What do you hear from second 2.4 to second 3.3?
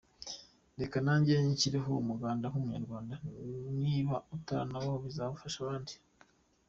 nk’umunyarwanda